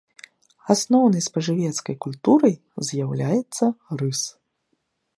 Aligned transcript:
Асноўнай 0.73 1.21
спажывецкай 1.27 1.95
культурай 2.07 2.55
з'яўляецца 2.91 3.65
рыс. 4.01 4.21